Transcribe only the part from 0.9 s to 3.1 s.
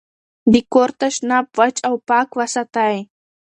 تشناب وچ او پاک وساتئ.